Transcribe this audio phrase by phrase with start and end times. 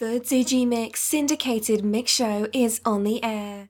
[0.00, 3.68] The Digimix syndicated mix show is on the air.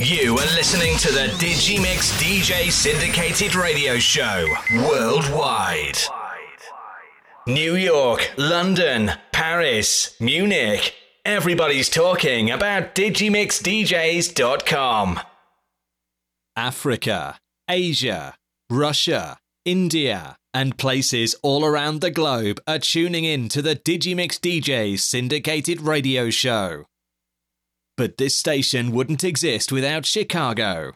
[0.00, 5.96] You are listening to the Digimix DJ syndicated radio show worldwide.
[7.46, 10.94] New York, London, Paris, Munich.
[11.24, 15.20] Everybody's talking about DigimixDJs.com.
[16.56, 17.38] Africa,
[17.70, 18.34] Asia,
[18.68, 25.00] Russia, India, and places all around the globe are tuning in to the Digimix DJs
[25.00, 26.84] syndicated radio show.
[27.96, 30.92] But this station wouldn't exist without Chicago.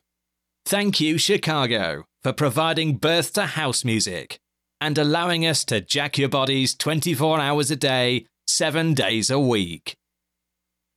[0.65, 4.39] Thank you, Chicago, for providing birth to house music
[4.81, 9.95] and allowing us to jack your bodies 24 hours a day, 7 days a week.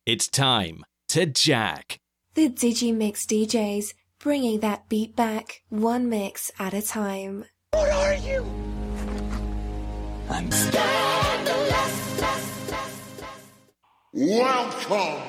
[0.06, 1.98] It's time to jack.
[2.34, 7.44] The Digimix DJs bringing that beat back one mix at a time.
[7.72, 8.44] What are you?
[10.28, 12.20] I'm scandalous.
[14.12, 15.22] Welcome.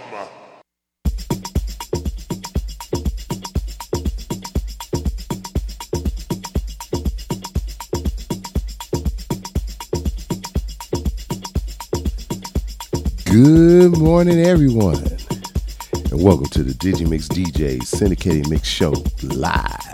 [13.26, 19.91] Good morning, everyone, and welcome to the Digimix DJ Syndicated Mix Show live.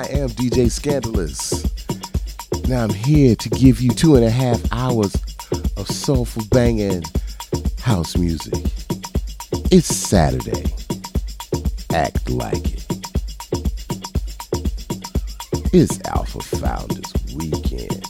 [0.00, 1.62] I am DJ Scandalous.
[2.66, 5.14] Now I'm here to give you two and a half hours
[5.76, 7.02] of soulful banging
[7.82, 8.64] house music.
[9.70, 10.64] It's Saturday.
[11.92, 12.86] Act like it.
[15.74, 18.06] It's Alpha Founders Weekend.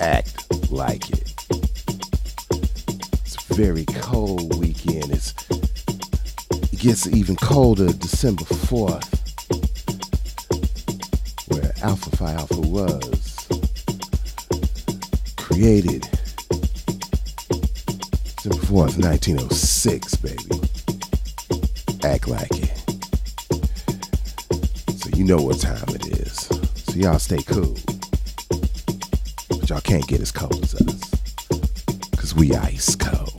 [0.00, 1.34] Act like it.
[3.24, 5.10] It's a very cold weekend.
[5.10, 5.34] It's
[6.72, 9.17] it gets even colder December 4th,
[12.20, 13.48] where Alpha was
[15.36, 16.02] created.
[18.36, 20.60] December 4th, 1906, baby.
[22.04, 22.72] Act like it.
[24.98, 26.48] So you know what time it is.
[26.74, 27.76] So y'all stay cool.
[29.48, 31.10] But y'all can't get as cold as us.
[32.16, 33.34] Cause we ice cold.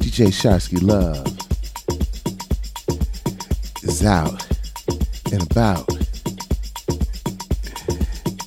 [0.00, 1.26] DJ Sharsky Love
[3.82, 4.45] is out
[5.32, 5.88] and about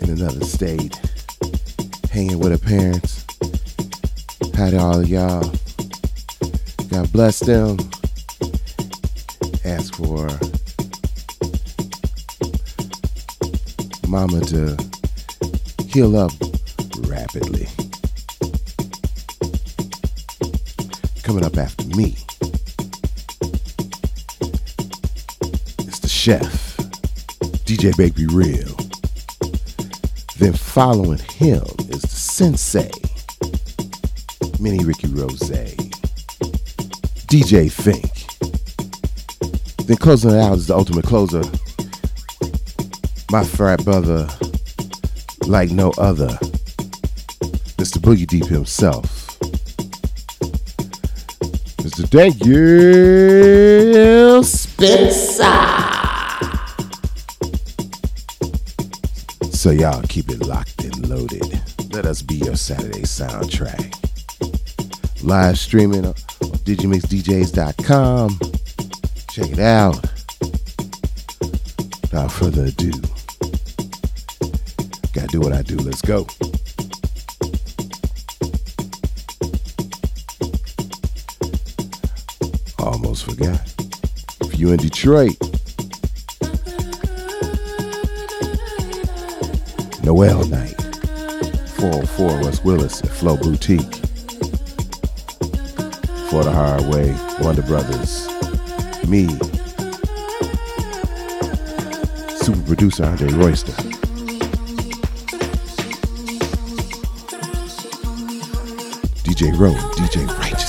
[0.01, 0.95] in another state,
[2.11, 3.25] hanging with her parents.
[4.55, 5.43] Hi to all of y'all.
[6.89, 7.77] God bless them.
[9.65, 10.27] Ask for
[14.07, 14.75] mama to
[15.87, 16.31] heal up
[17.07, 17.67] rapidly.
[21.23, 22.15] Coming up after me
[25.87, 26.68] is the chef,
[27.69, 28.75] DJ Baby Real.
[30.39, 32.89] Then following him is the sensei,
[34.59, 35.51] Mini Ricky Rose,
[37.27, 38.25] DJ Fink.
[39.85, 41.43] Then closing it out is the ultimate closer,
[43.29, 44.27] my frat brother,
[45.45, 46.39] like no other,
[47.77, 47.99] Mr.
[47.99, 49.37] Boogie Deep himself.
[51.83, 52.09] Mr.
[52.09, 52.43] Daniel
[54.43, 55.68] Spencer.
[59.69, 61.61] So y'all keep it locked and loaded.
[61.93, 63.93] Let us be your Saturday soundtrack.
[65.23, 66.15] Live streaming on
[66.65, 68.39] digimixdjs.com.
[69.29, 70.01] Check it out.
[72.01, 72.89] Without further ado,
[75.13, 75.75] gotta do what I do.
[75.75, 76.25] Let's go.
[82.79, 83.61] Almost forgot.
[84.41, 85.37] If you're in Detroit,
[90.09, 90.75] Noel night,
[91.77, 93.93] 404 West Willis at Flo Boutique.
[96.31, 98.27] For the Hard Way, Wonder Brothers,
[99.07, 99.27] me,
[102.37, 103.73] super producer Andre Royster.
[109.23, 110.68] DJ Rowe, DJ Righteous.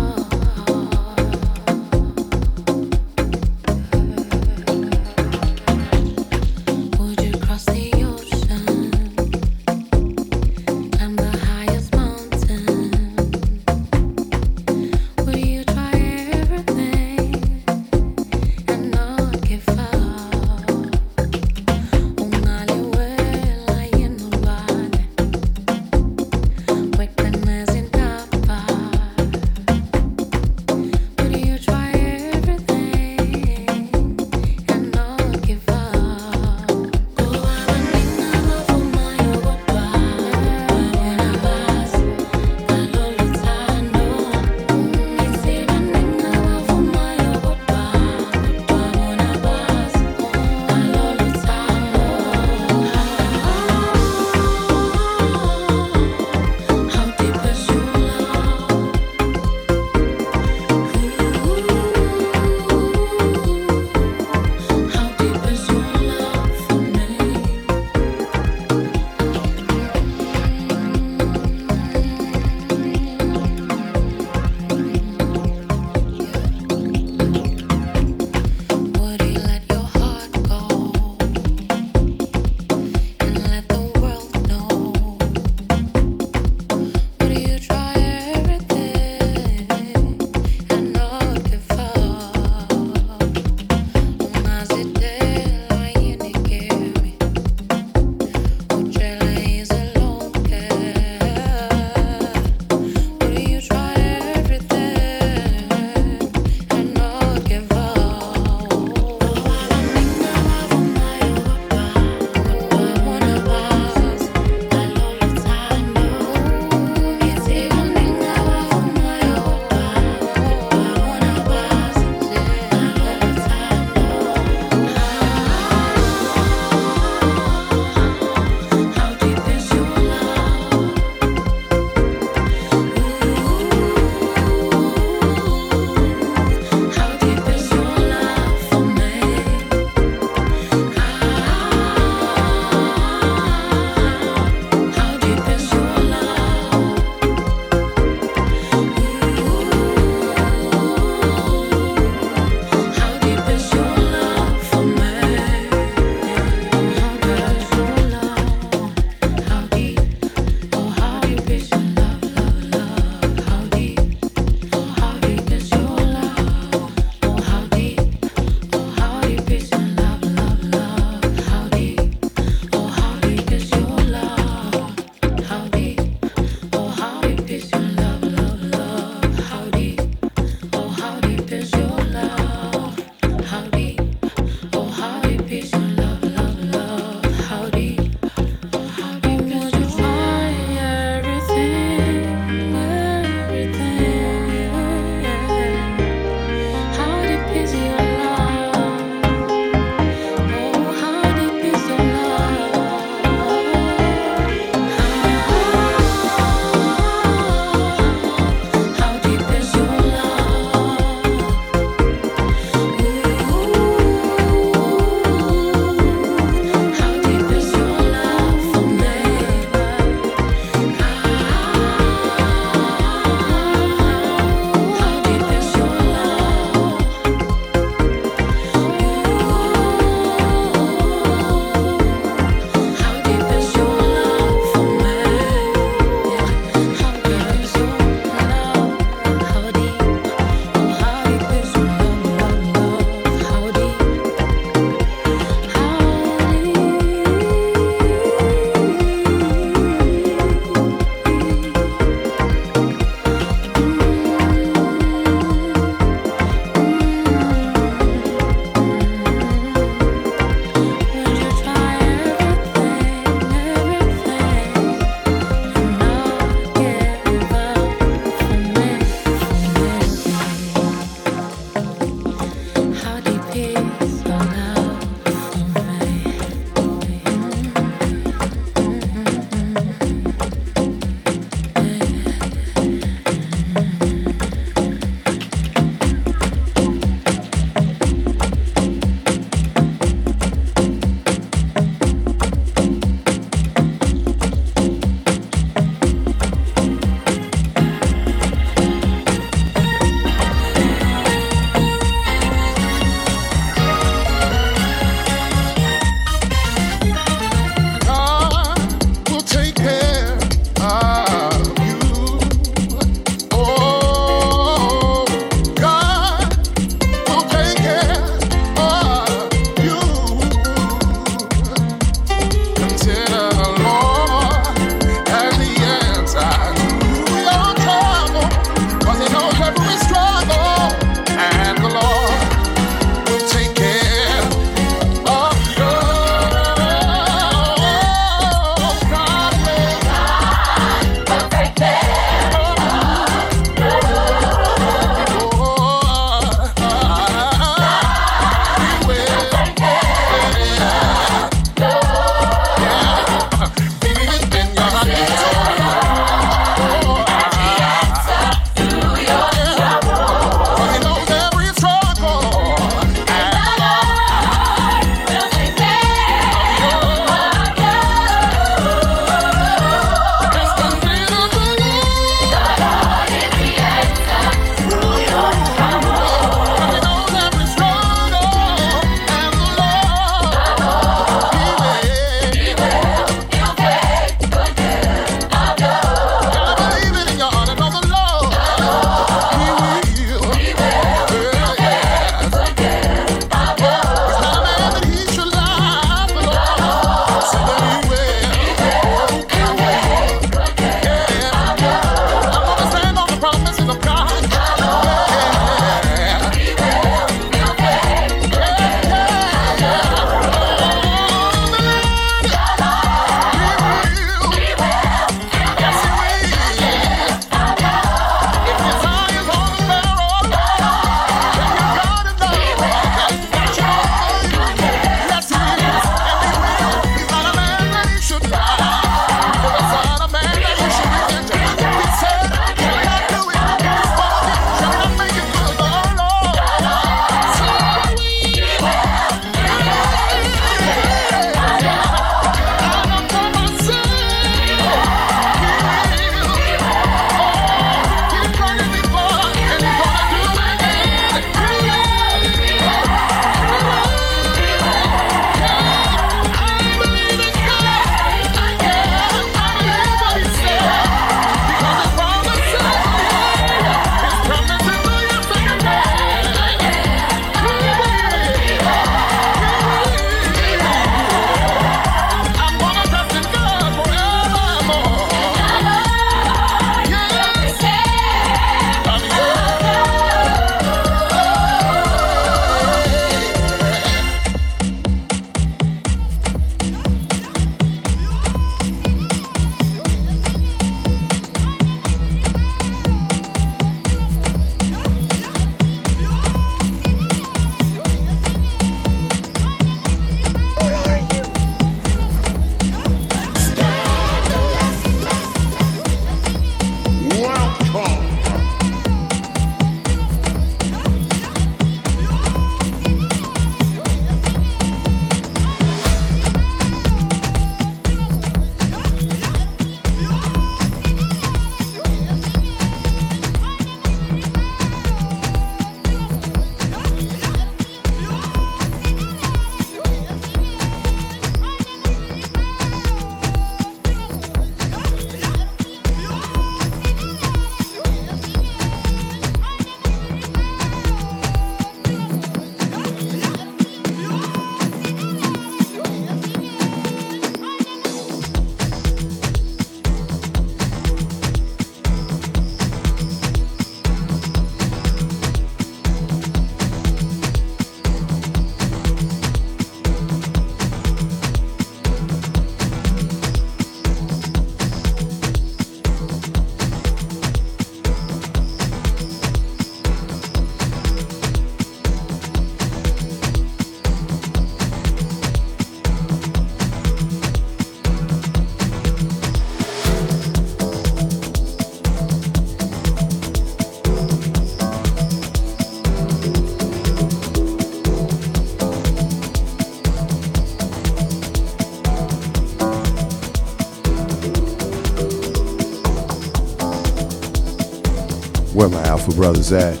[599.30, 600.00] for brothers at?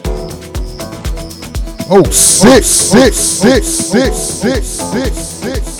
[1.90, 5.77] Oh, oh six, oh, six, oh, six, six, six, six, six, six.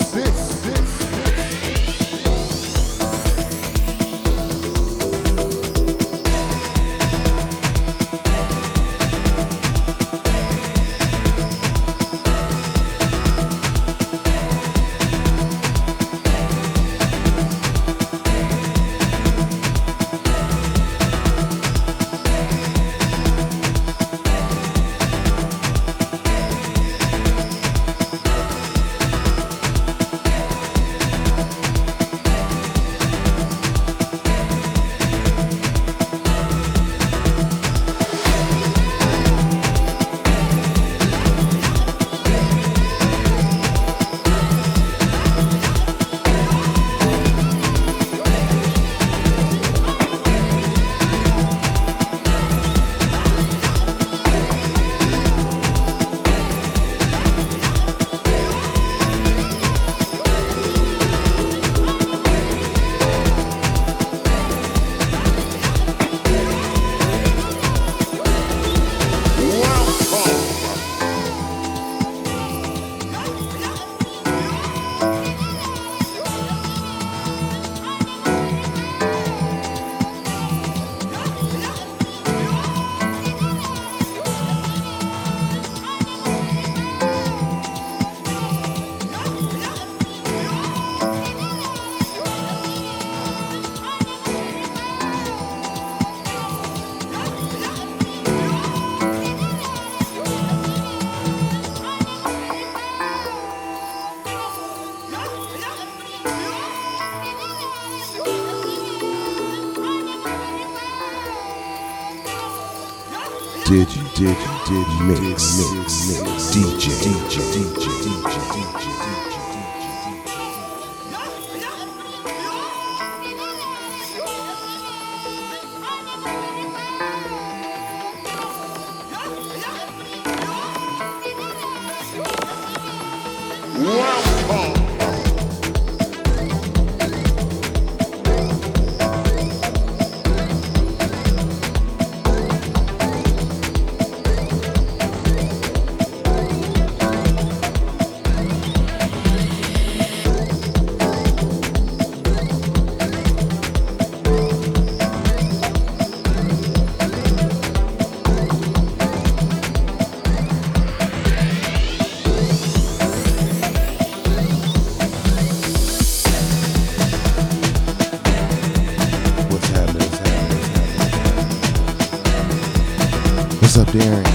[173.91, 174.28] daring.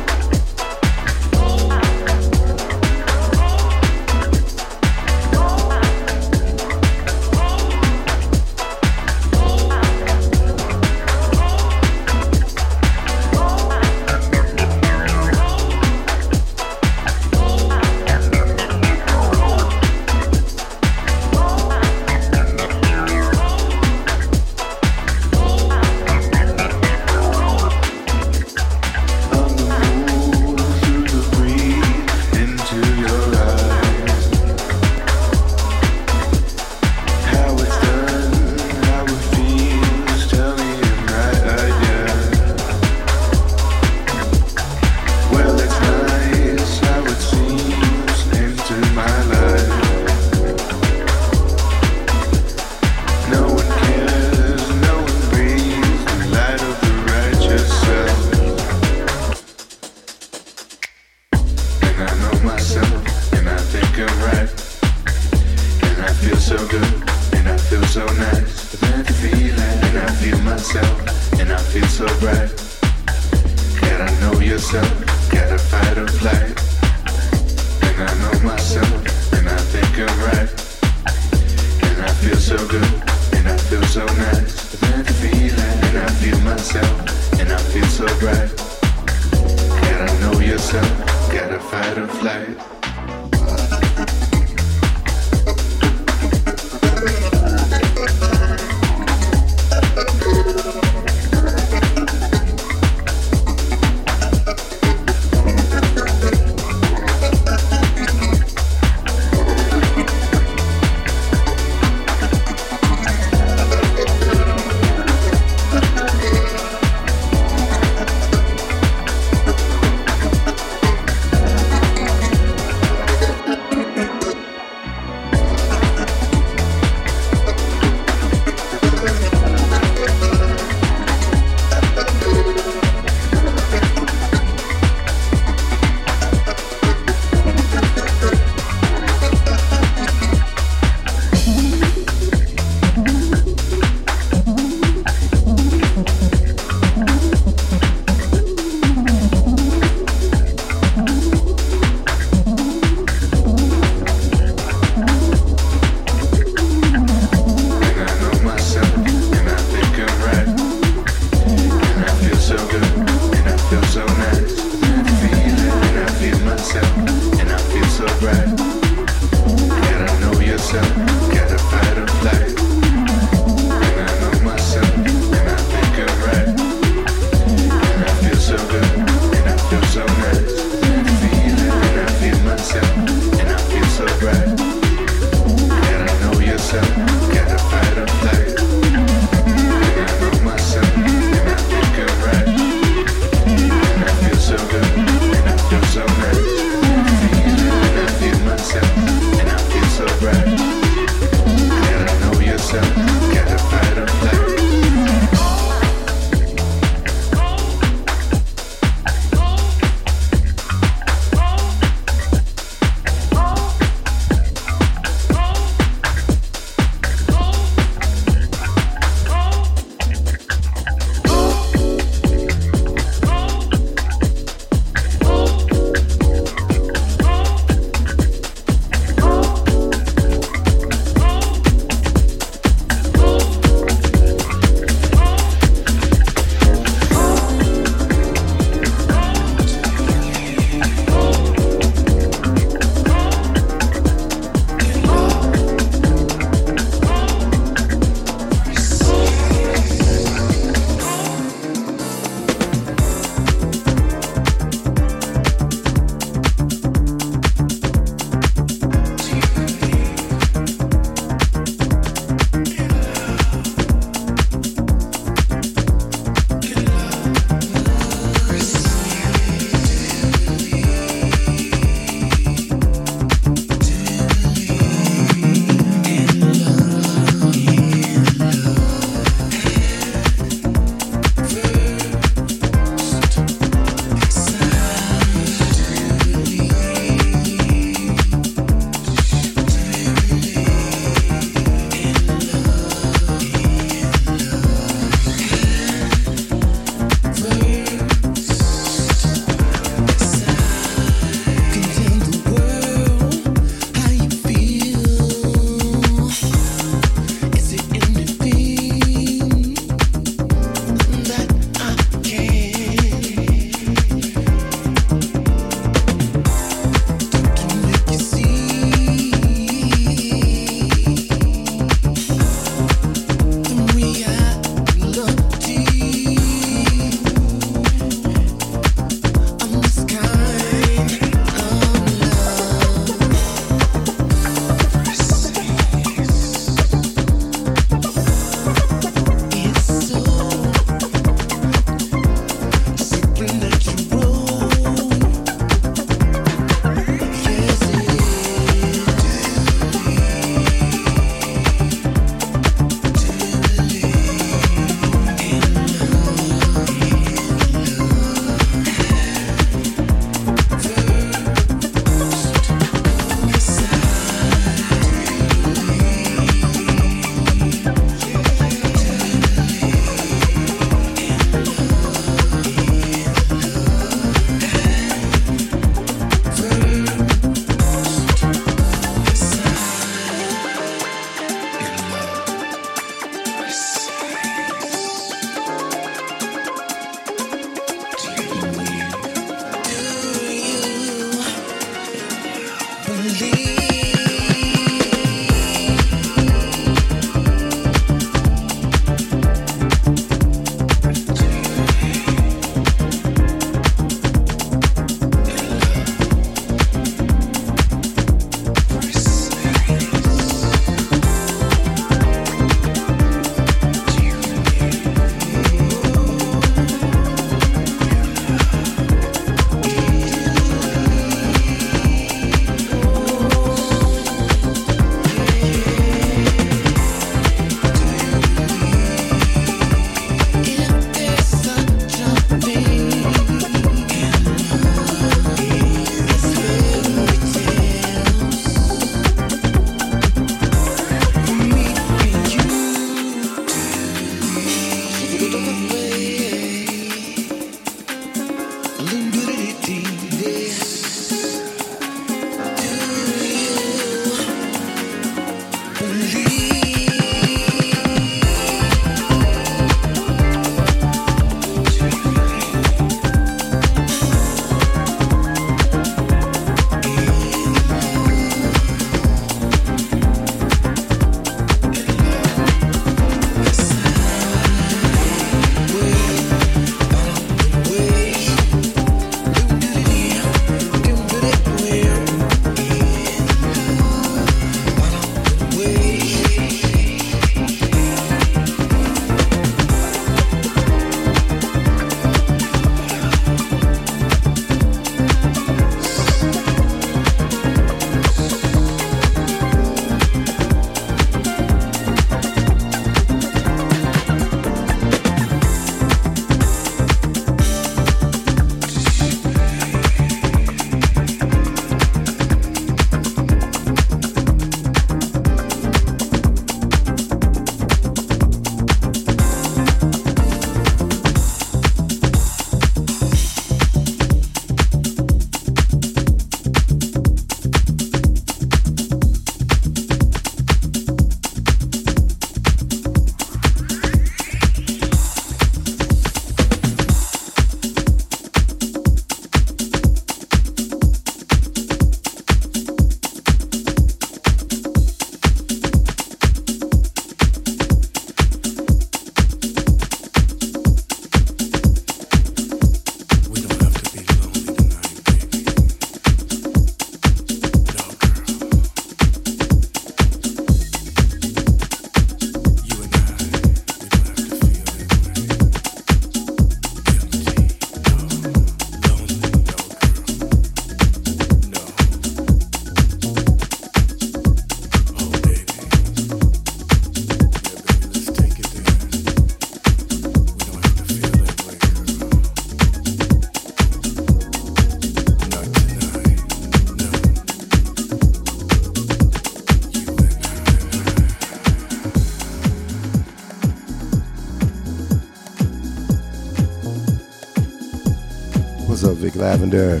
[599.46, 600.00] Lavender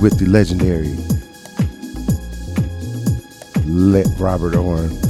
[0.00, 0.94] with the legendary
[4.20, 5.07] Robert Owens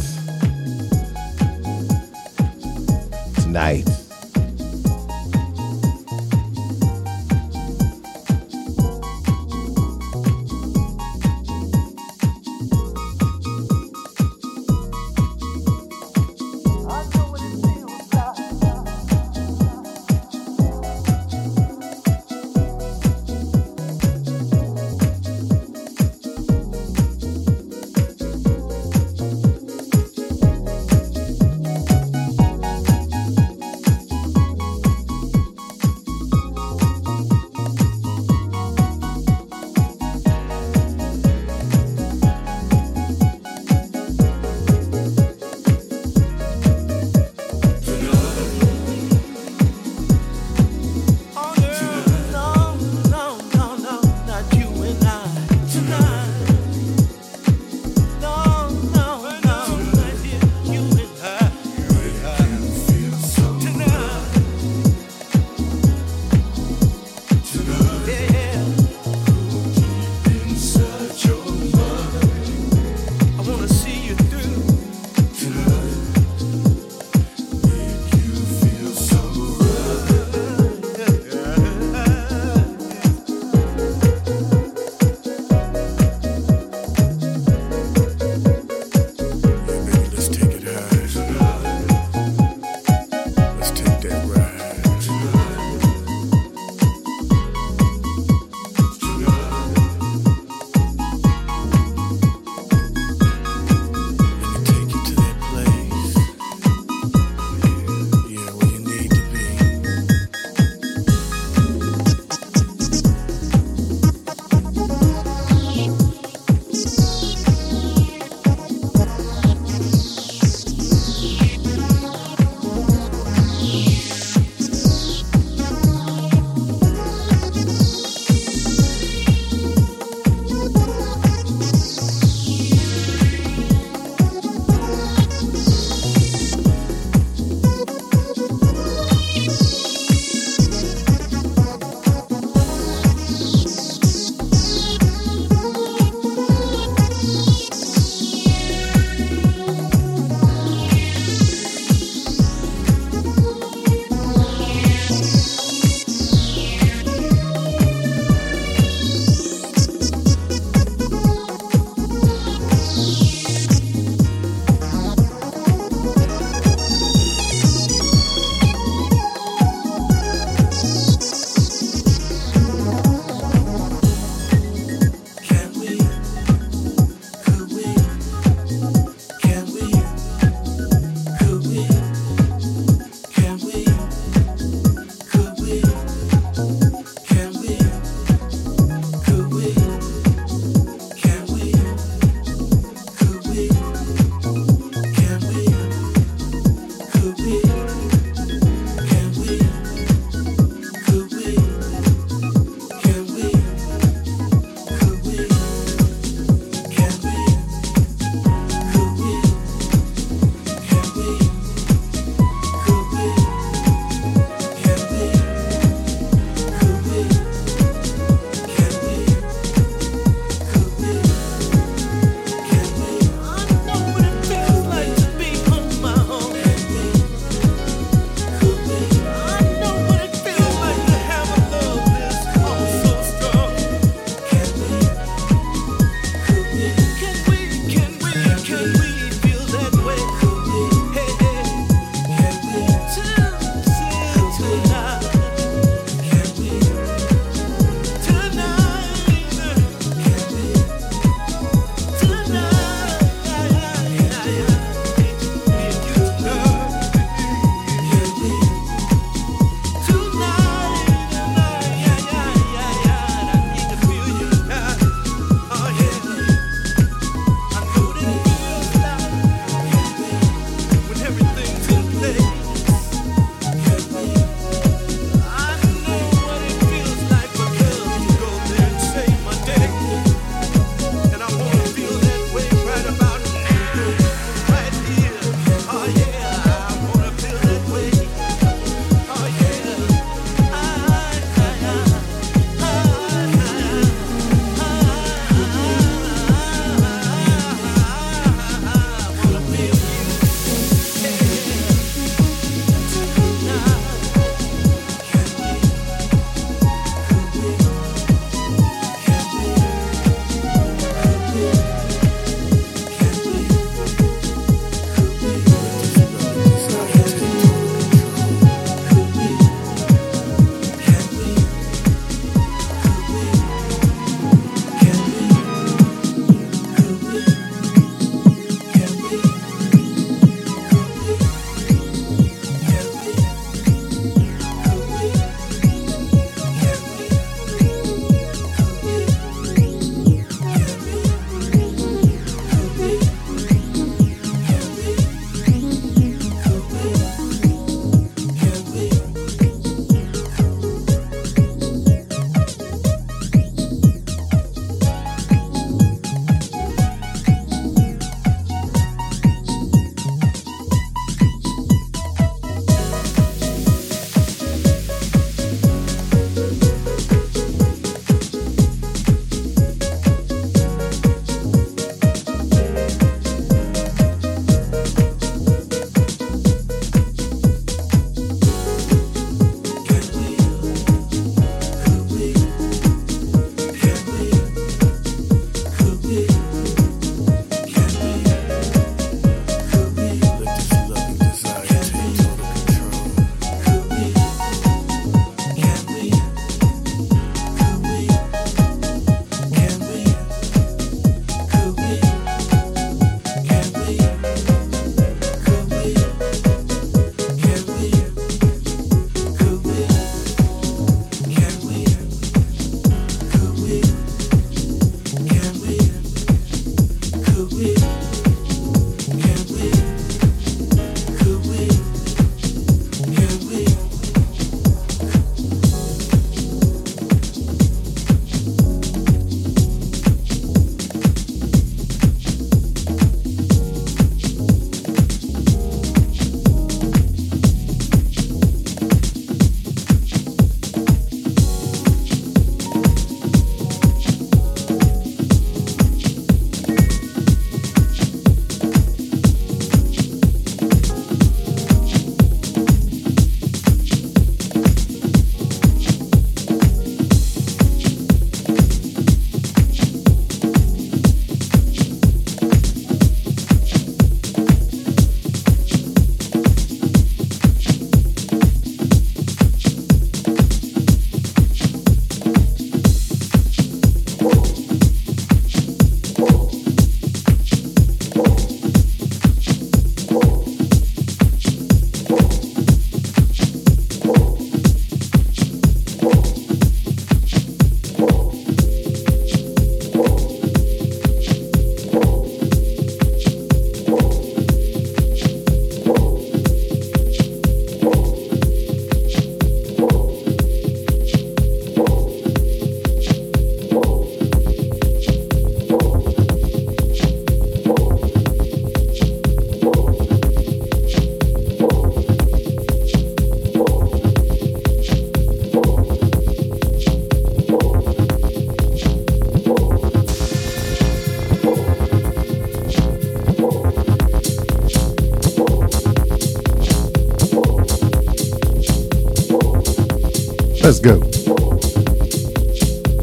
[531.01, 531.21] Let's go.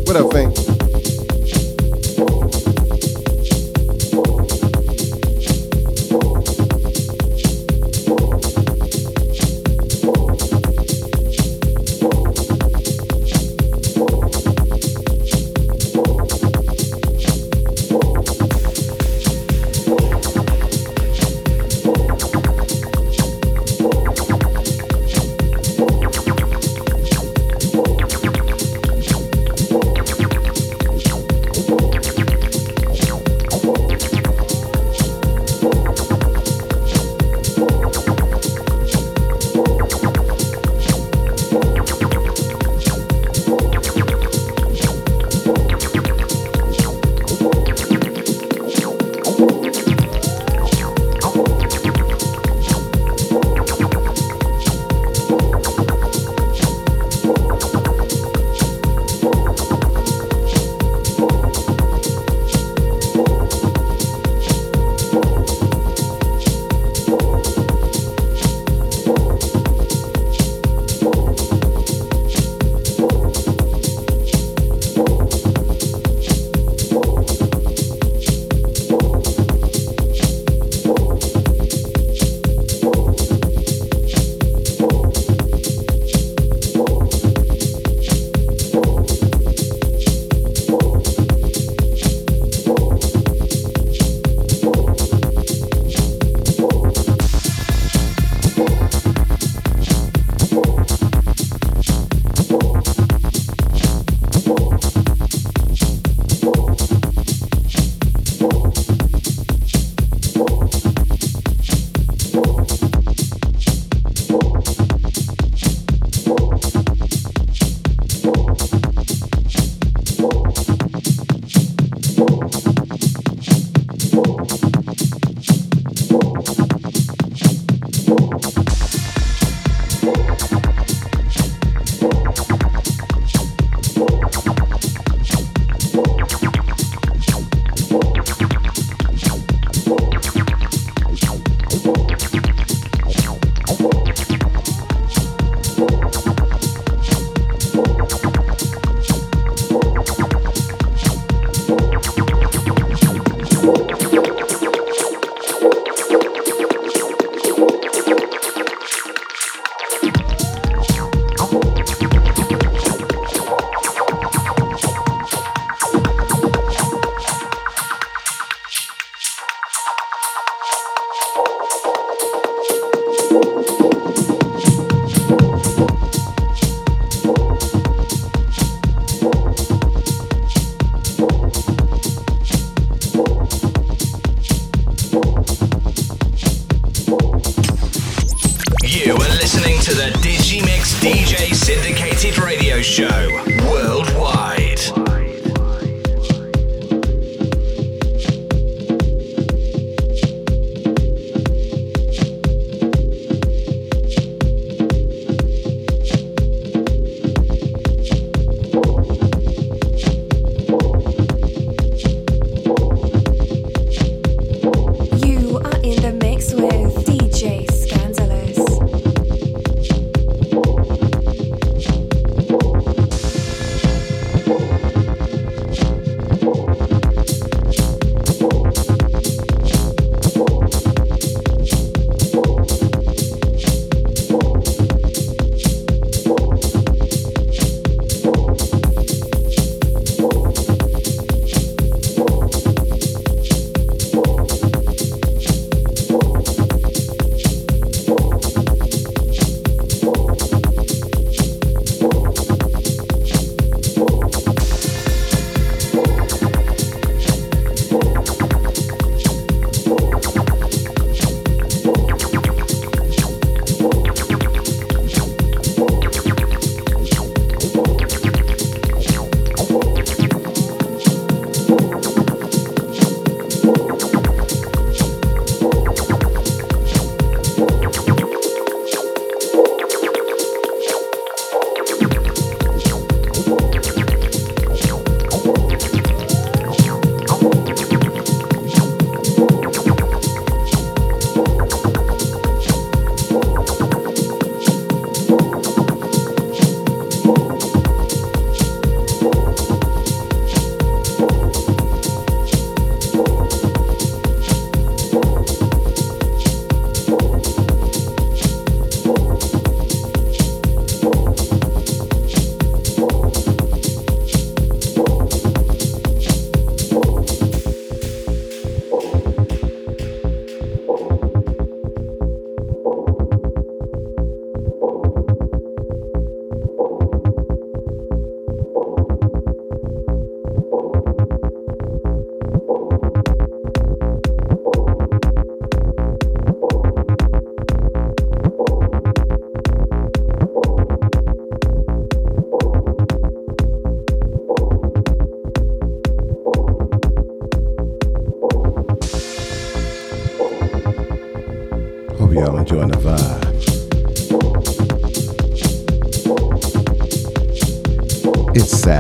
[0.06, 0.55] What up, Fink?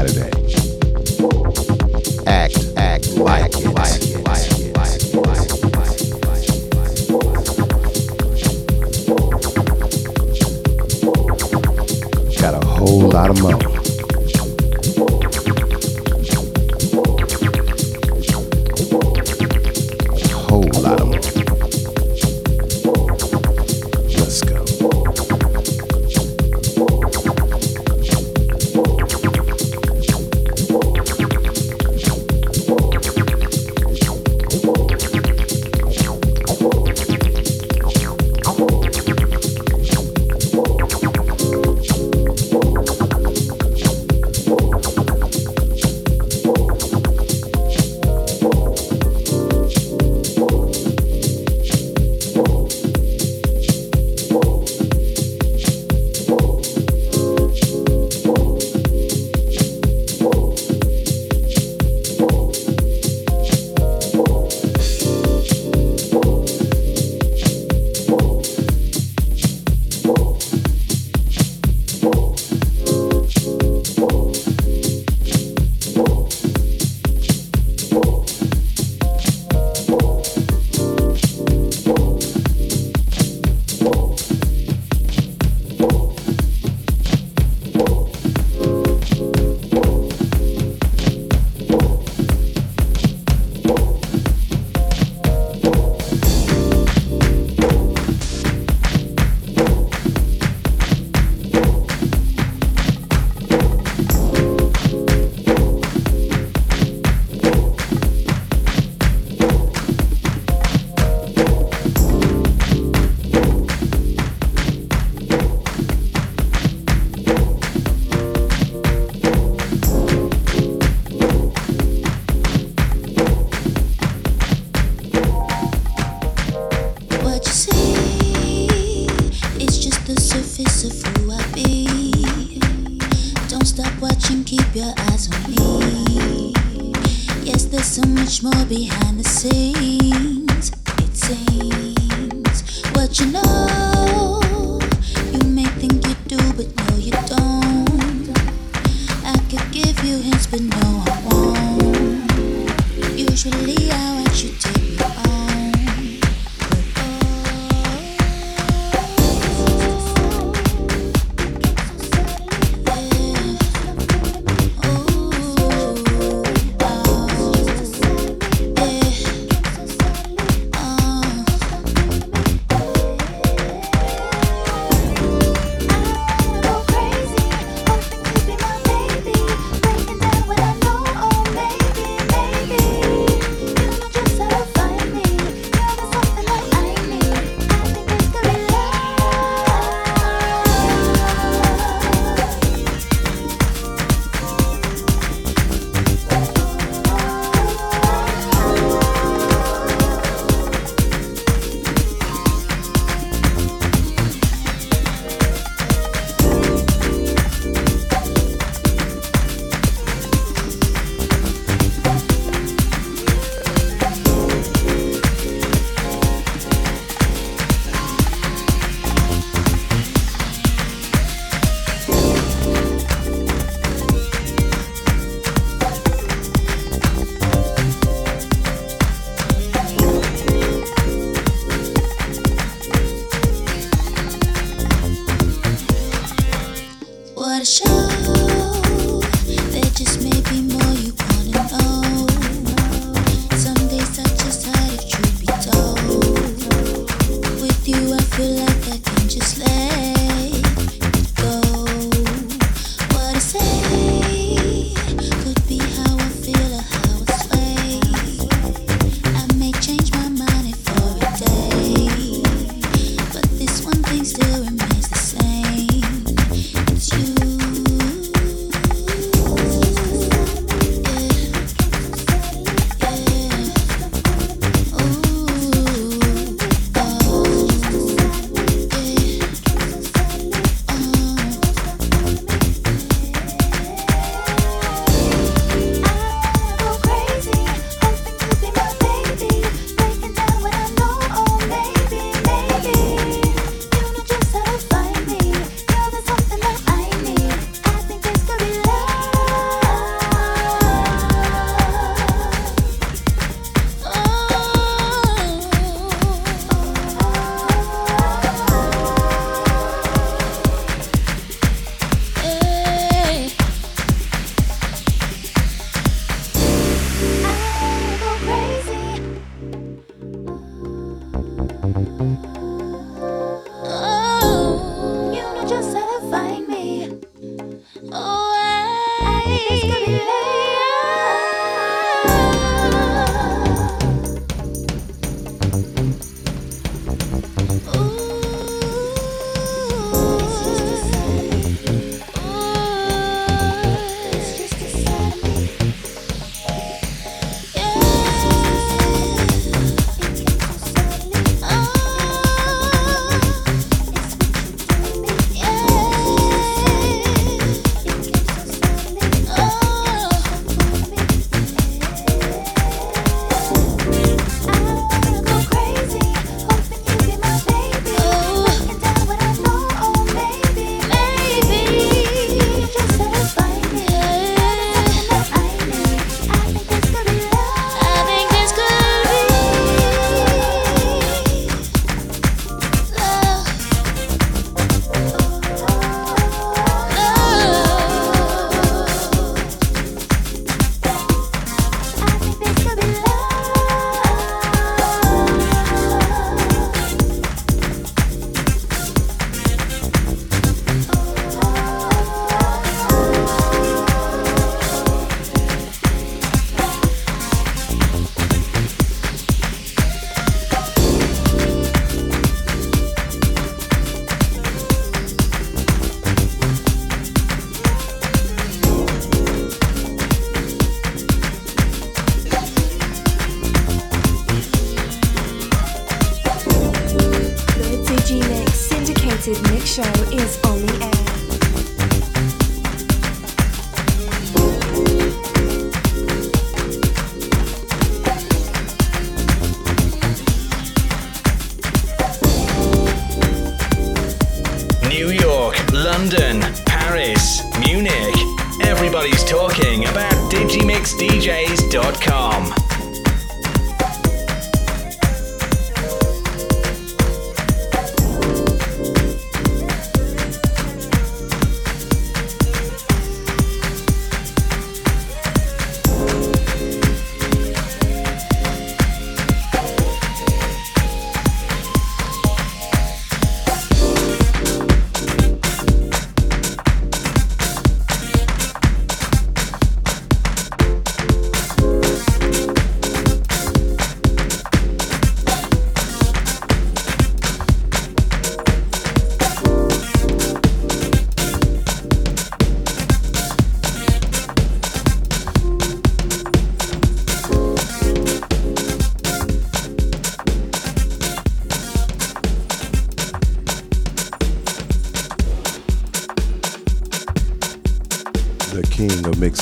[0.07, 0.34] Saturday.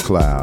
[0.04, 0.43] King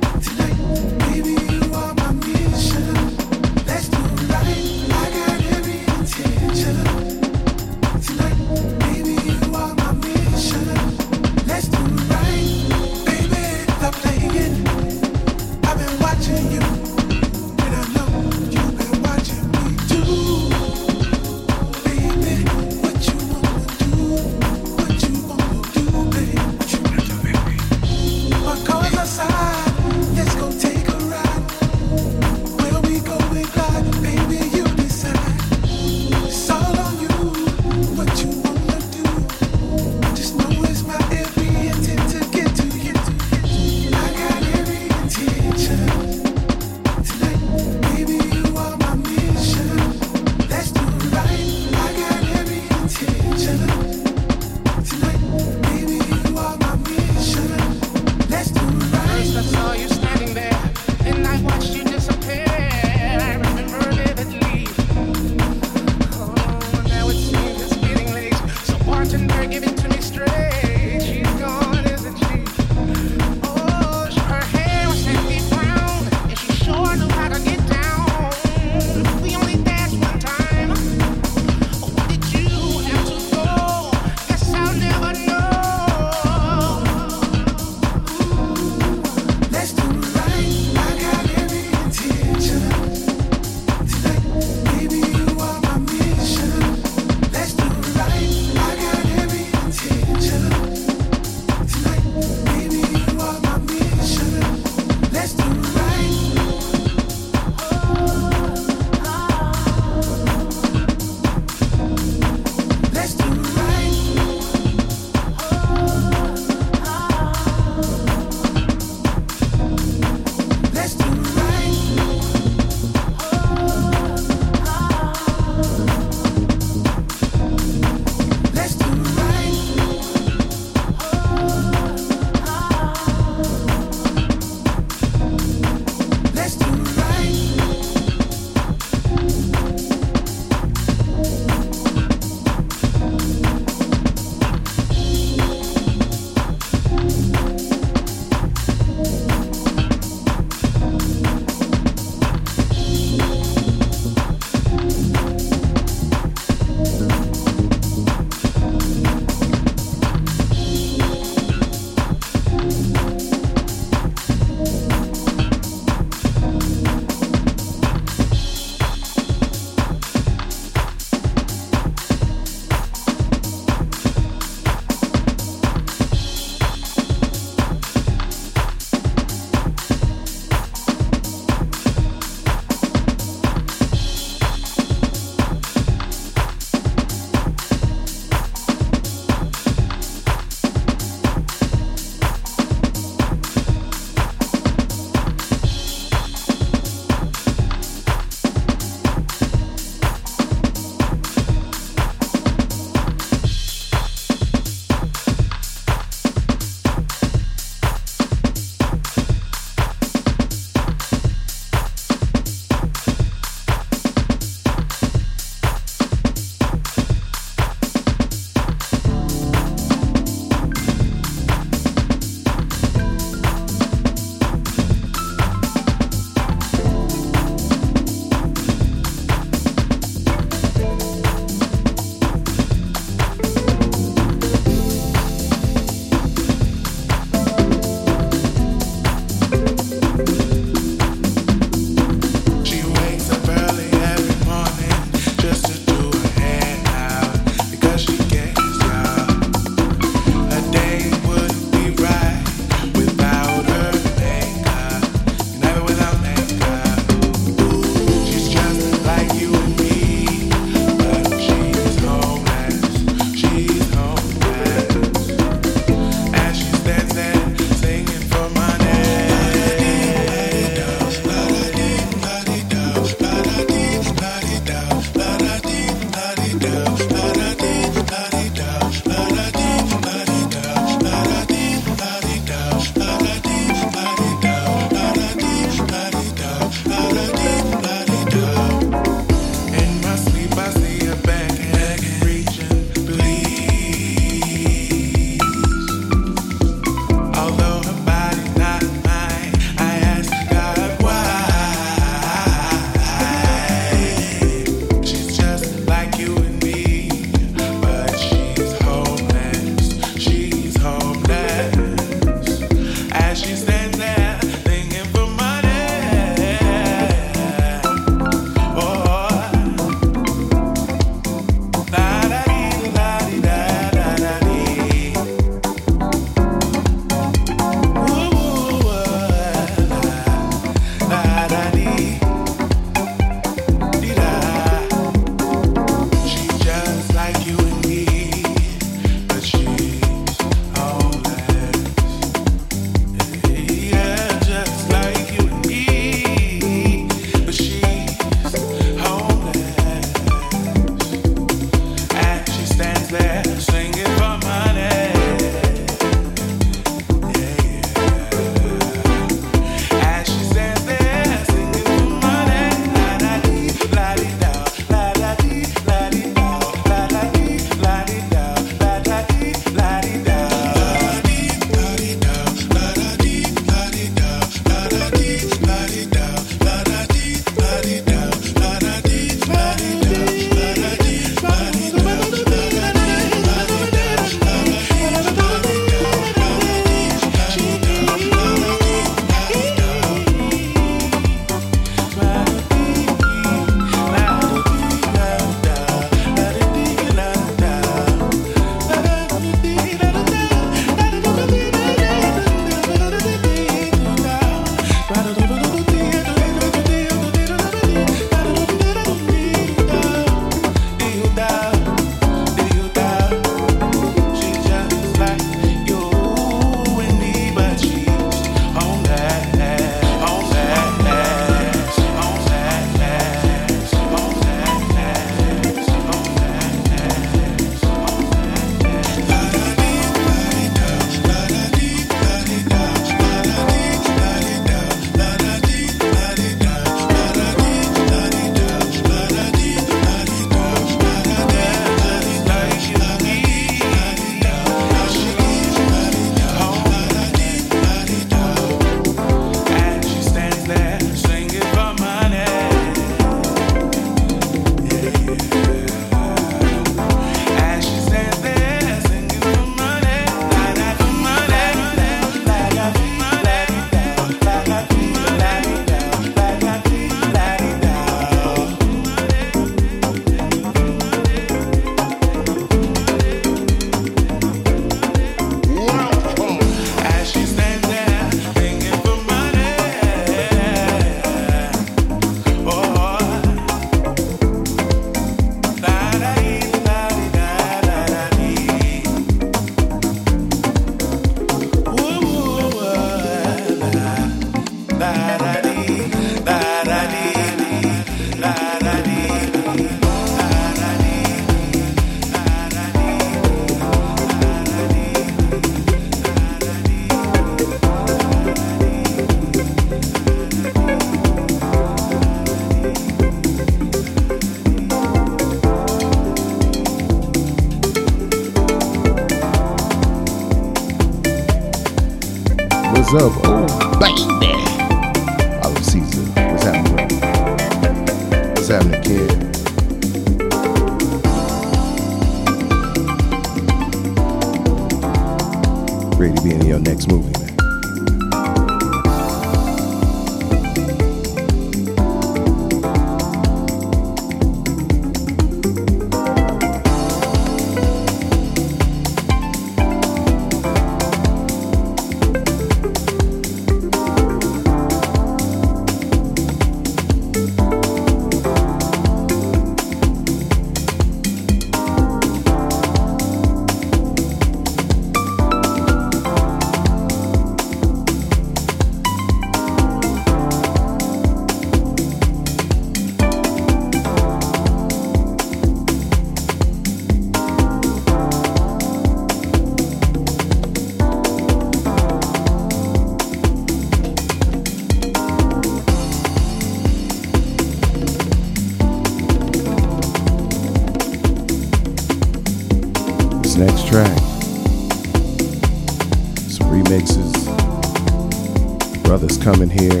[599.61, 600.00] in here.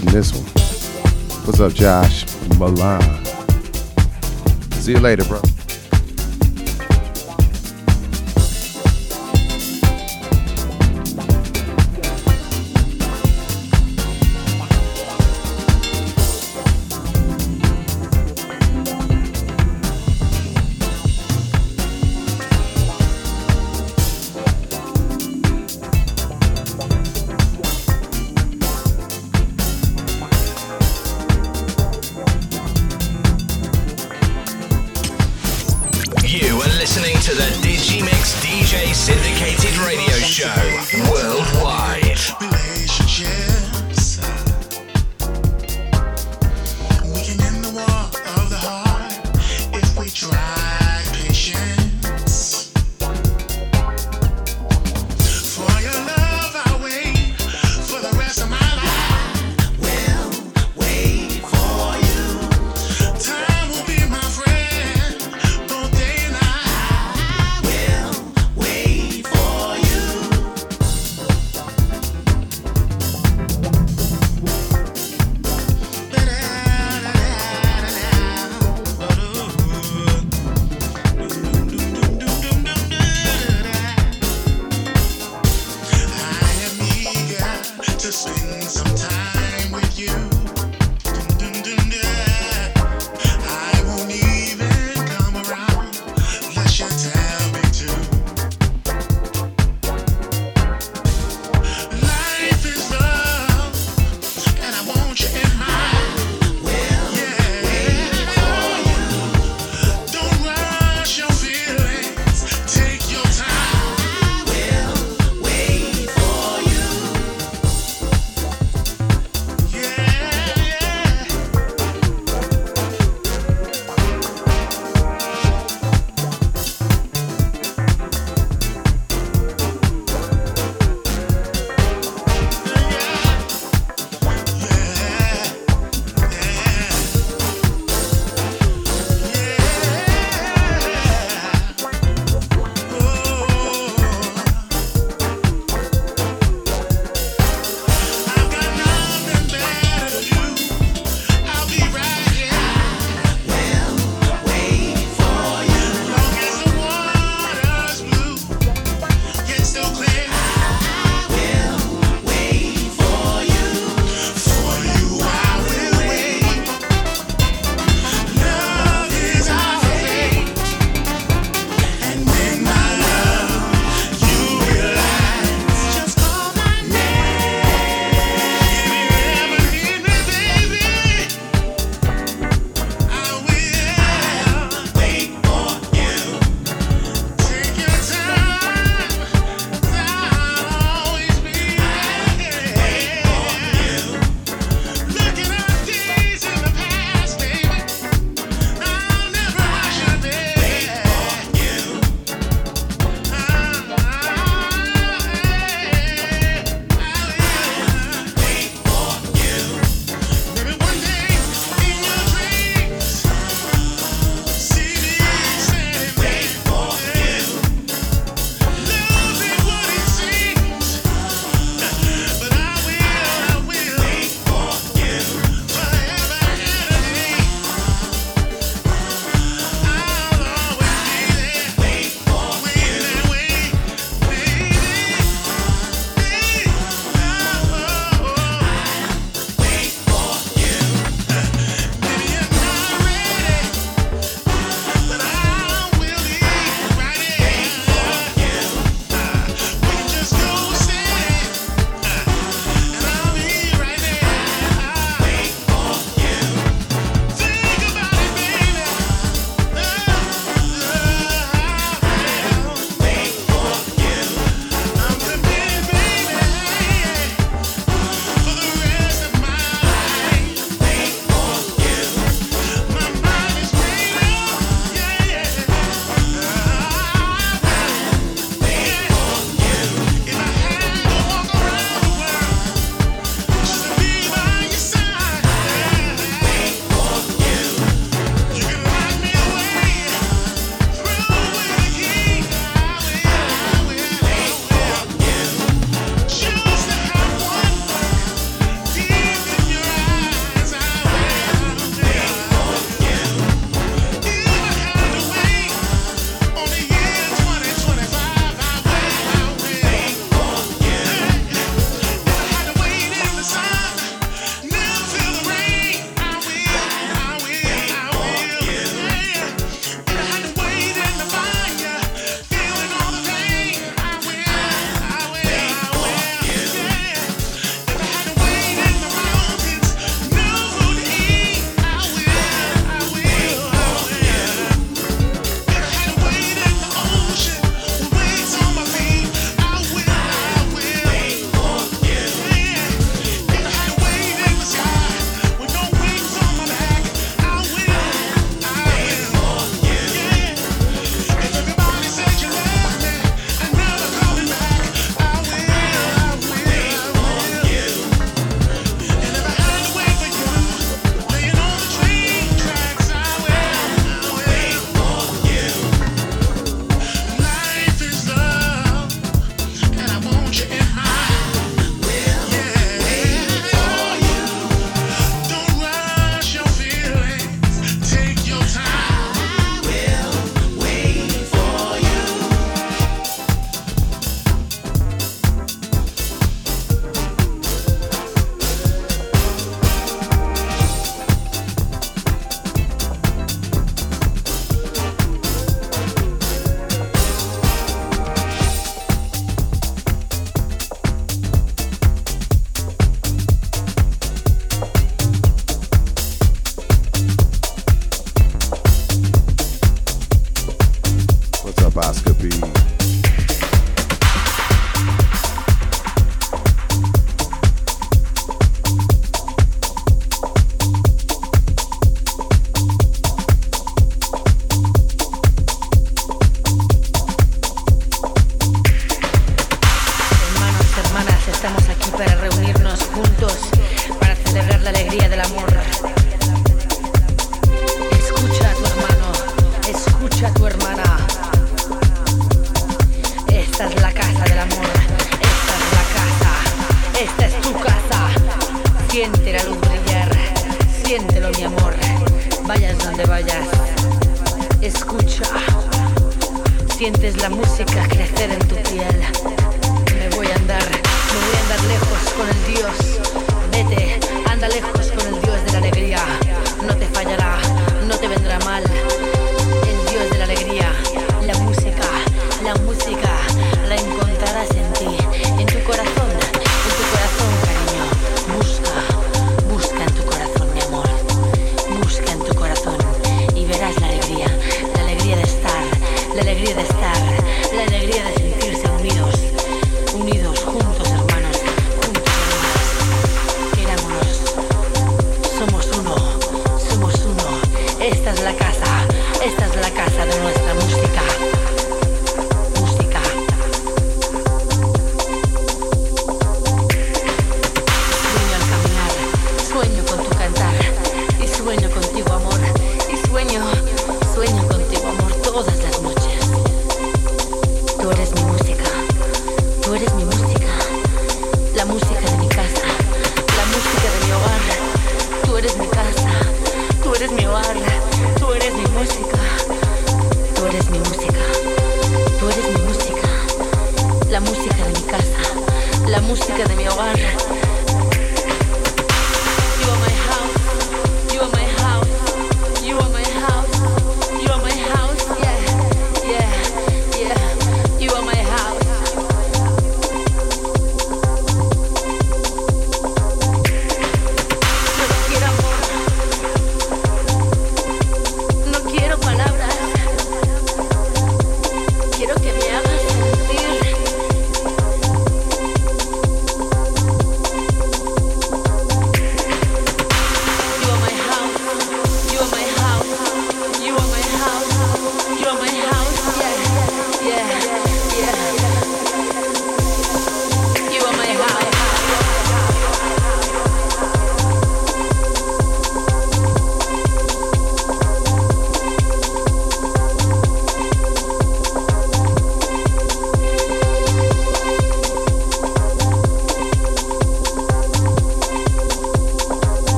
[0.00, 0.42] This one?
[1.46, 2.26] What's up, Josh
[2.58, 3.24] Milan?
[4.72, 5.43] See you later, bro.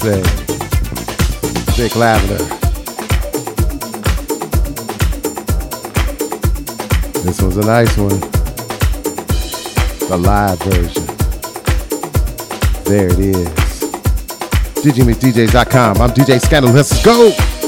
[0.00, 2.42] Dick Lavender.
[7.22, 8.18] This was a nice one.
[10.08, 11.04] The live version.
[12.84, 13.48] There it is.
[14.82, 16.00] digimixdjs.com.
[16.00, 16.72] I'm DJ Scandal.
[16.72, 17.59] Let's go.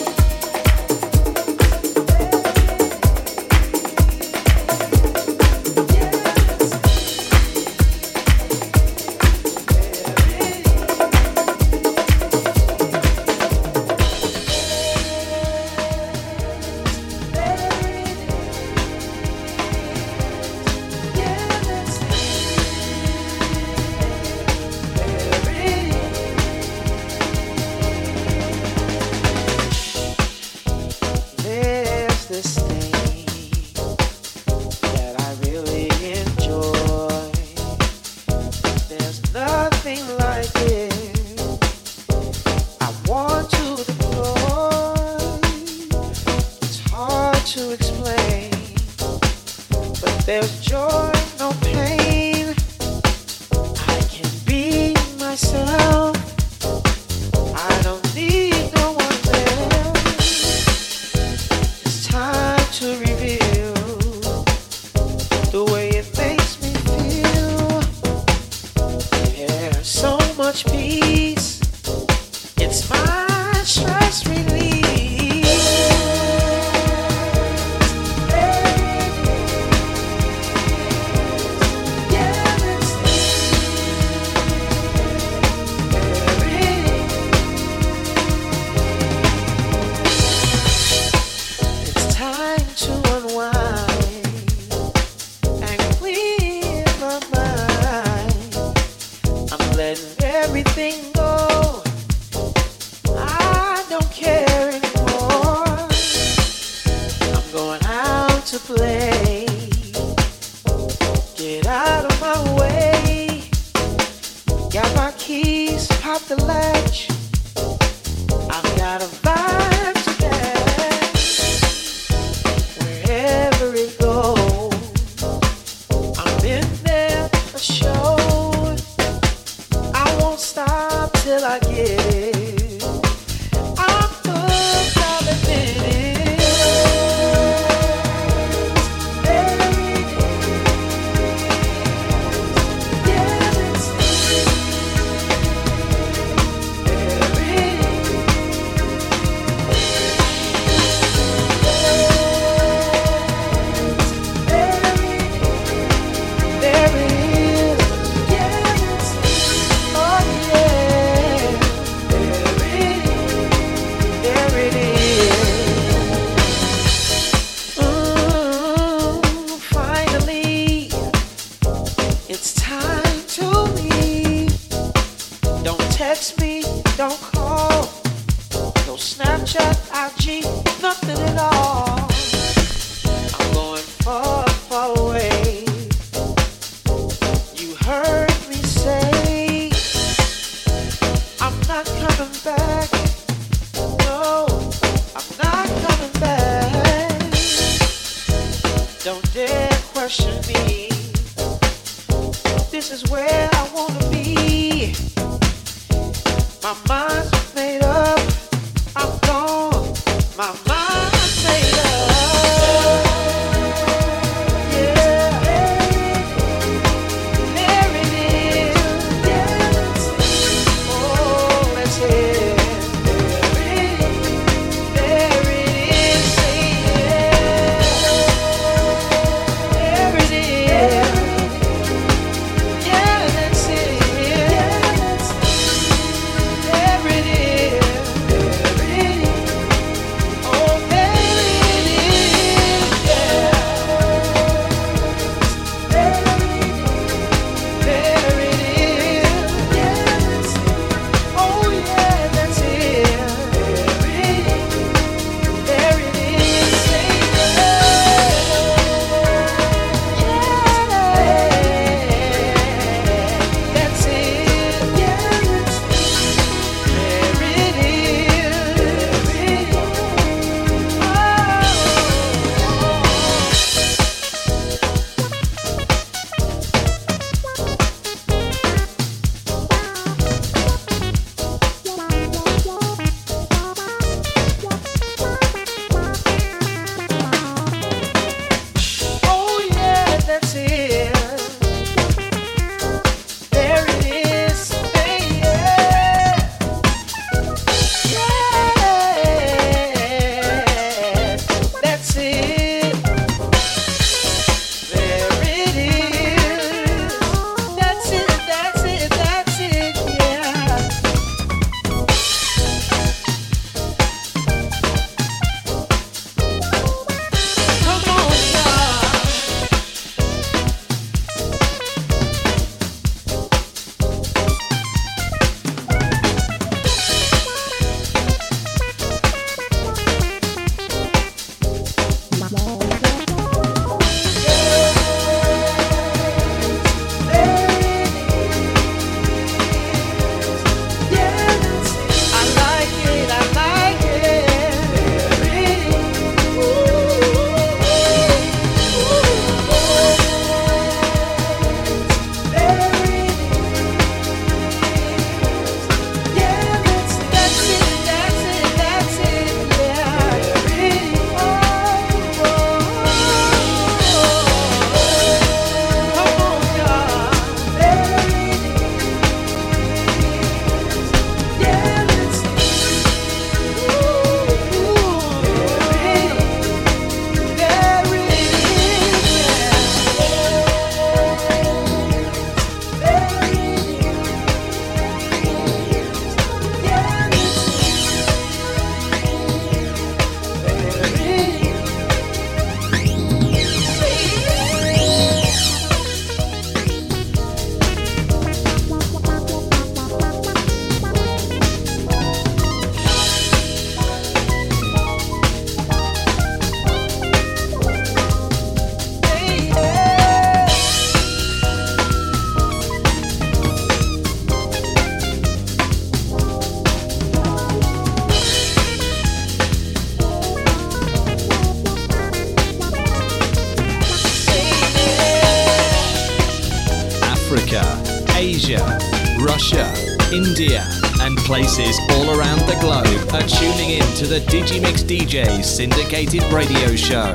[434.32, 437.34] the Digimix DJ syndicated radio show.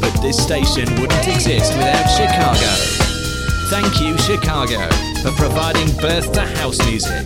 [0.00, 2.72] But this station wouldn't exist without Chicago.
[3.70, 4.88] Thank you, Chicago,
[5.22, 7.24] for providing birth to house music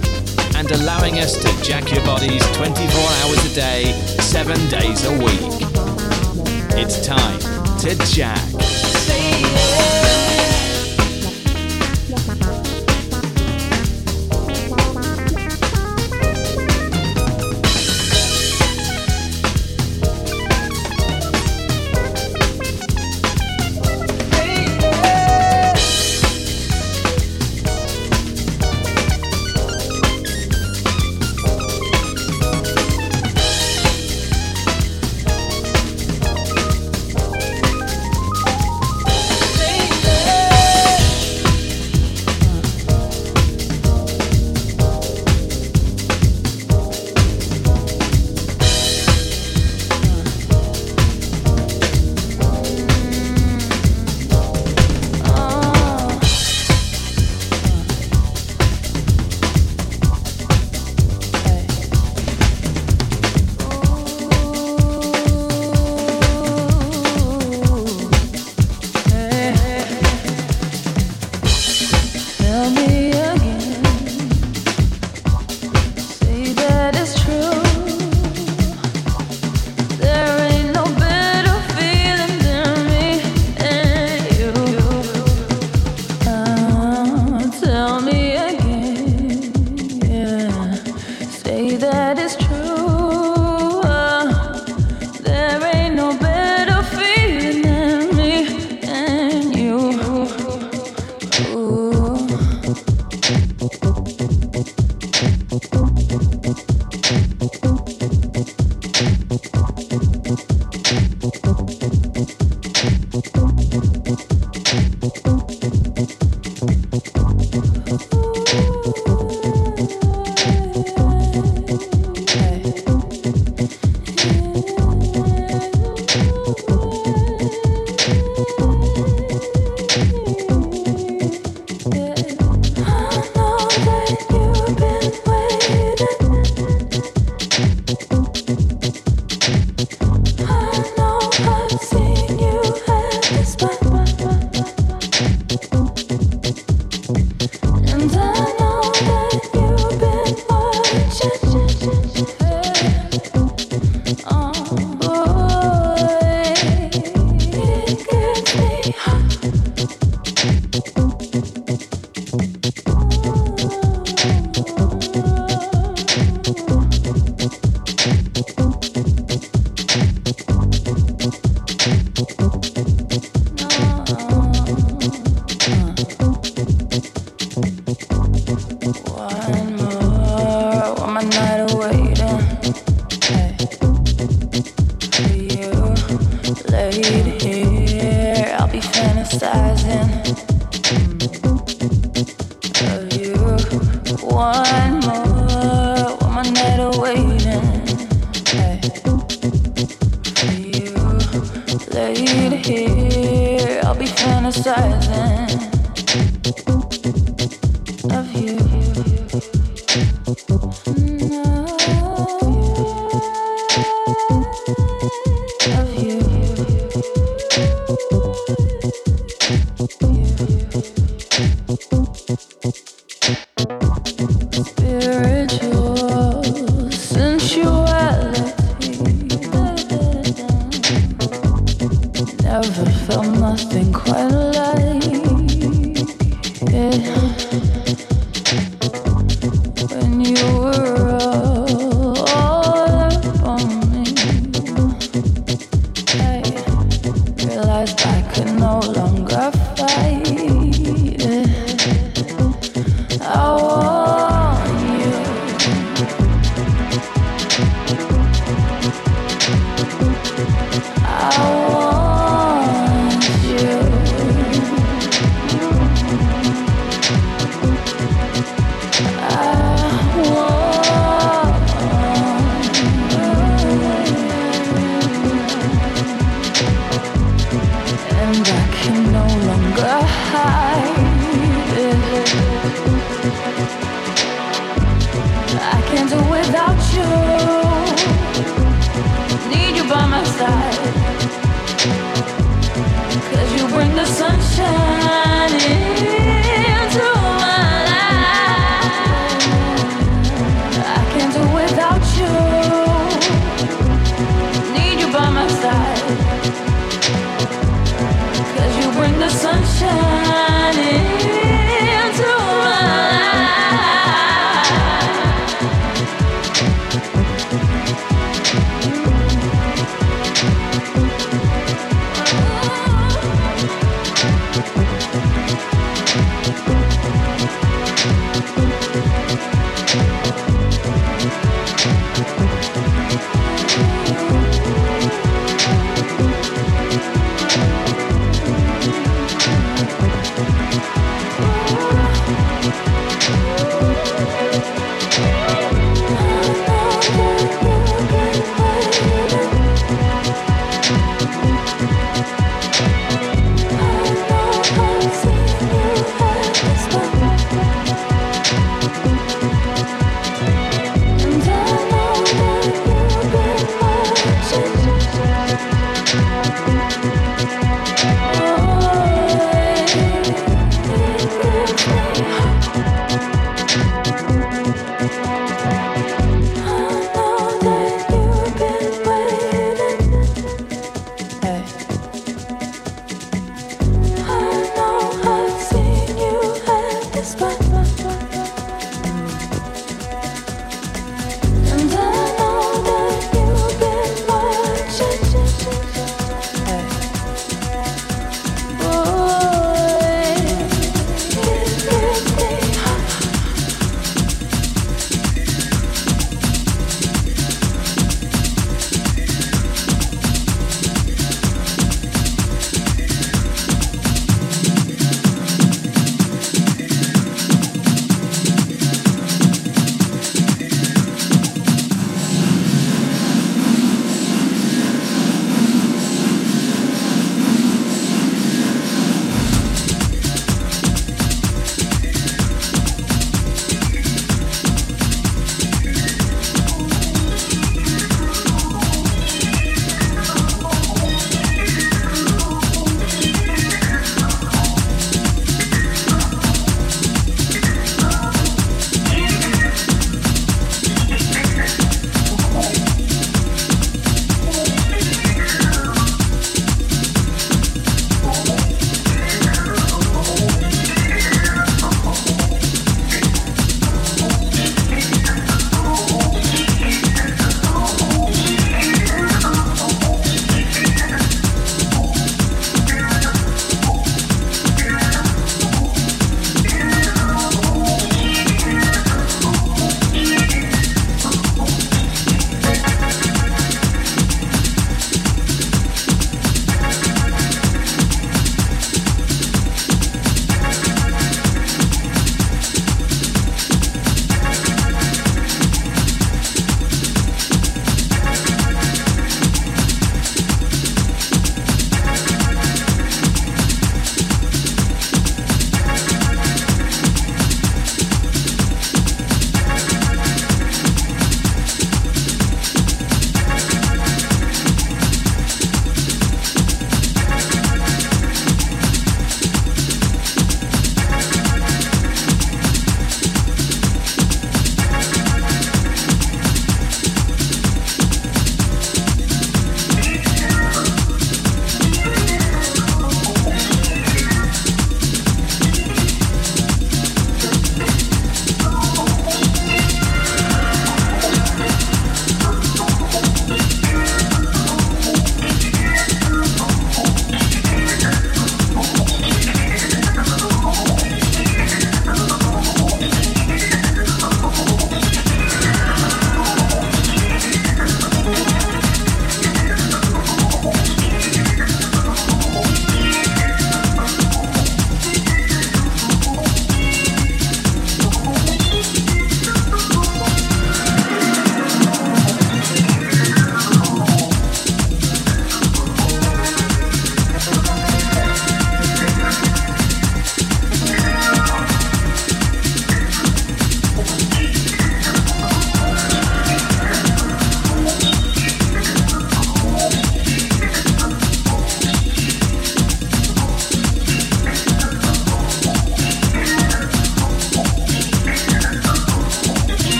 [0.57, 2.85] and allowing us to jack your bodies 24
[3.23, 5.41] hours a day, 7 days a week.
[6.77, 7.41] It's time
[7.79, 8.54] to jack.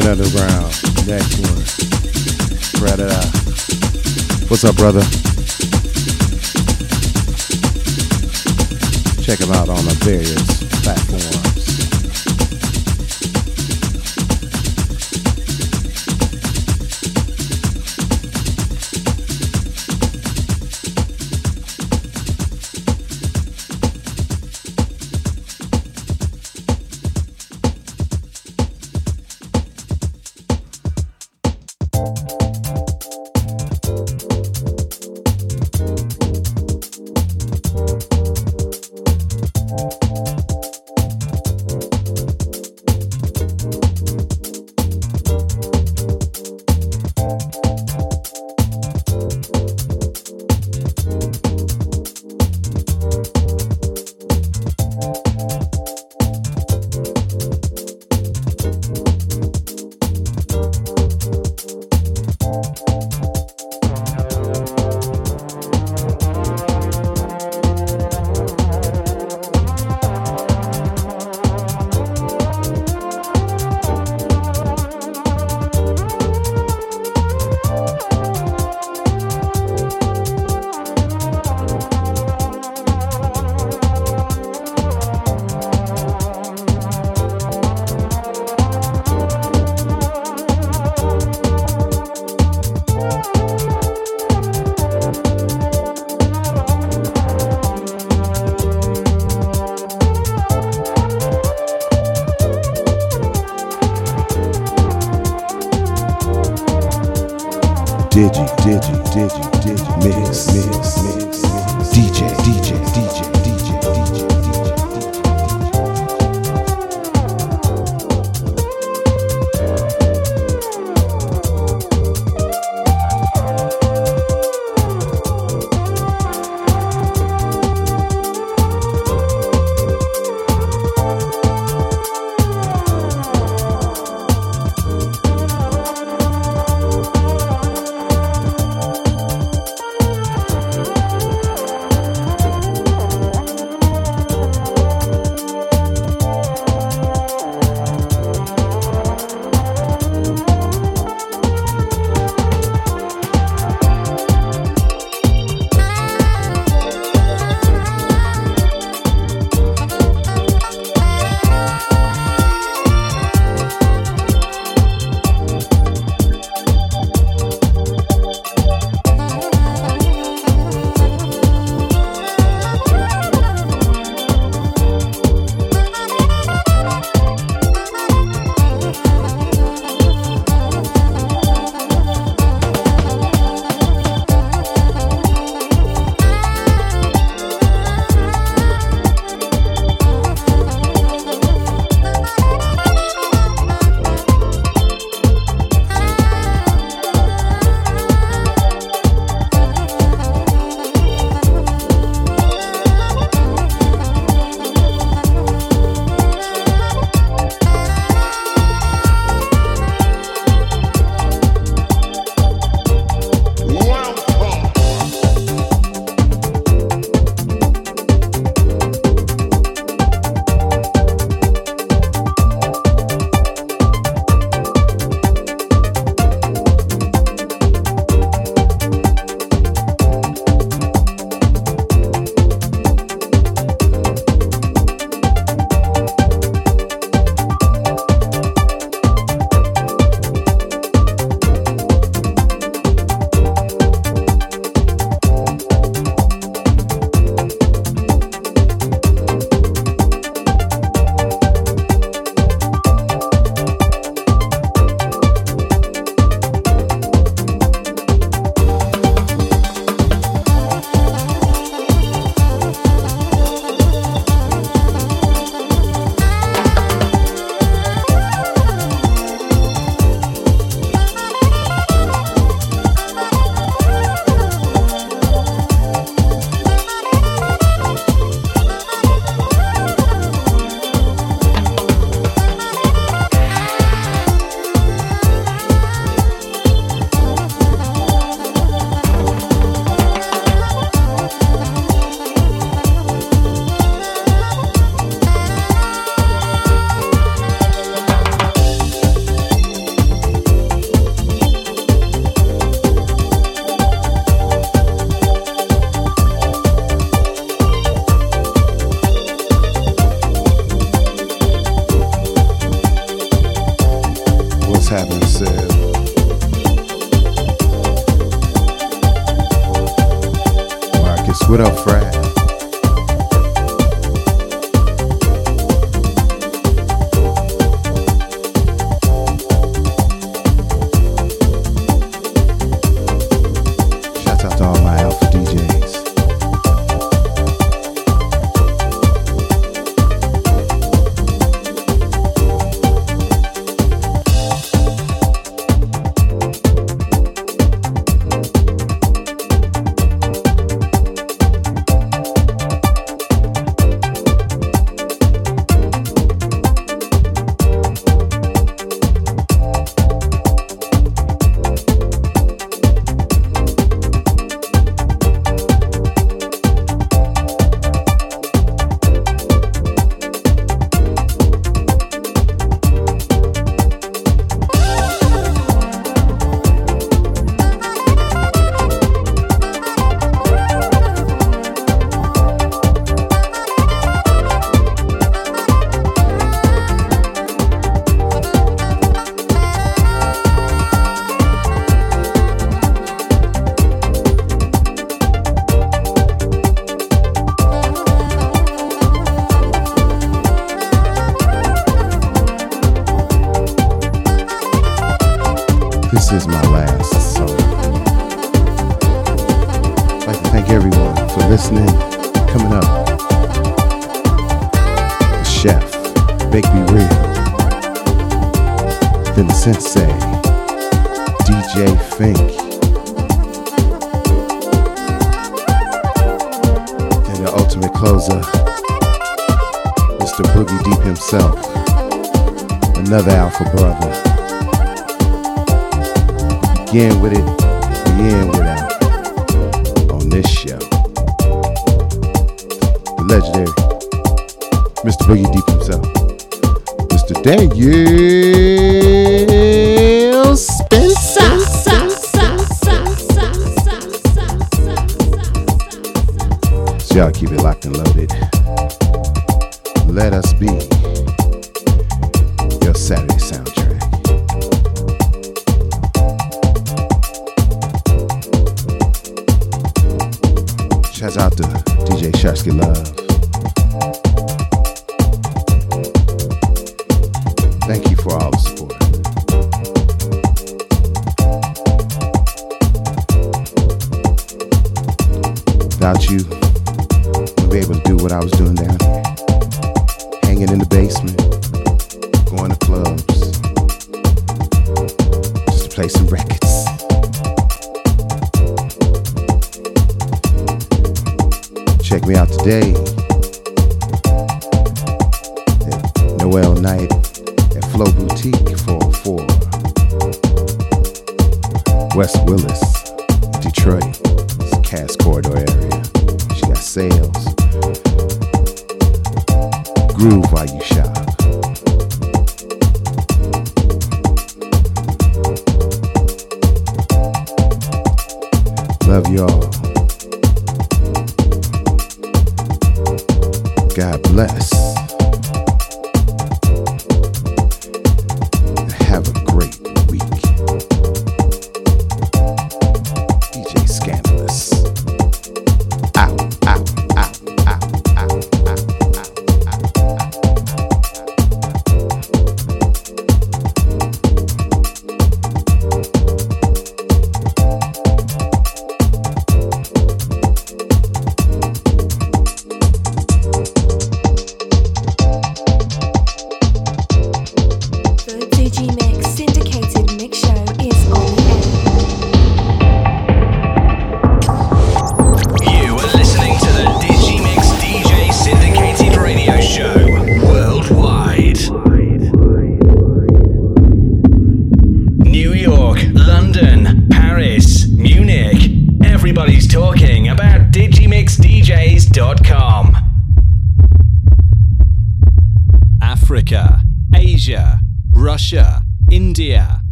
[0.00, 0.72] Glenn Underground.
[1.08, 1.64] Next one.
[2.78, 3.26] Predator.
[4.46, 5.00] What's up, brother?
[9.24, 11.47] Check him out on the various platforms.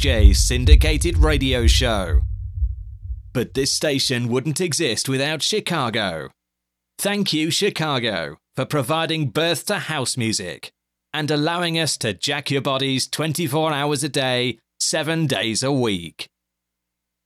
[0.00, 2.22] WTJ's syndicated radio show.
[3.34, 6.30] But this station wouldn't exist without Chicago.
[6.98, 10.72] Thank you, Chicago, for providing birth to house music
[11.12, 16.28] and allowing us to jack your bodies 24 hours a day, 7 days a week.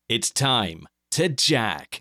[0.08, 1.93] It's time to jack.